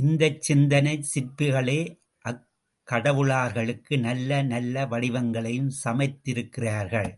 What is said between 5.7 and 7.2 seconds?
சமைத்திருக்கிறார்கள்.